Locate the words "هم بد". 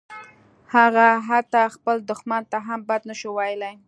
2.67-3.01